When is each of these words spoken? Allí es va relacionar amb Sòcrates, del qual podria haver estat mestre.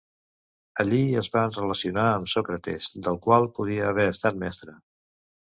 Allí 0.83 1.01
es 1.21 1.27
va 1.35 1.43
relacionar 1.57 2.07
amb 2.13 2.31
Sòcrates, 2.33 2.89
del 3.09 3.21
qual 3.27 3.49
podria 3.59 3.87
haver 3.93 4.11
estat 4.15 4.45
mestre. 4.47 4.79